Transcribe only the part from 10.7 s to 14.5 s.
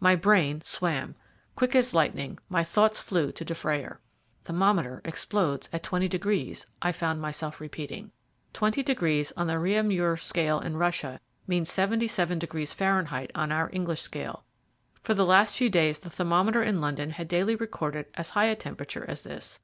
Russia means seventy seven degrees Fahrenheit on our English scale.